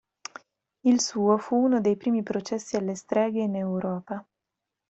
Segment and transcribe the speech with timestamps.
[0.81, 4.27] Il suo fu uno dei primi processi alle streghe in Europa.